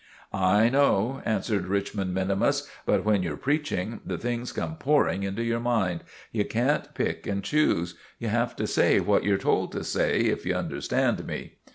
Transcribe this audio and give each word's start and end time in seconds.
"I 0.33 0.67
know," 0.67 1.21
answered 1.25 1.67
Richmond 1.67 2.11
minimus, 2.11 2.67
"but 2.87 3.05
when 3.05 3.21
you're 3.21 3.37
preaching, 3.37 3.99
the 4.03 4.17
things 4.17 4.51
come 4.51 4.77
pouring 4.77 5.21
into 5.21 5.43
your 5.43 5.59
mind. 5.59 6.03
You 6.31 6.43
can't 6.43 6.91
pick 6.95 7.27
and 7.27 7.43
choose. 7.43 7.93
You 8.17 8.29
have 8.29 8.55
to 8.55 8.65
say 8.65 8.99
what 8.99 9.23
you're 9.23 9.37
told 9.37 9.71
to 9.73 9.83
say, 9.83 10.21
if 10.21 10.43
you 10.43 10.55
understand 10.55 11.27
me." 11.27 11.57